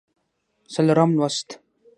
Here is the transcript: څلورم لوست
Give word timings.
څلورم 0.73 1.11
لوست 1.17 1.47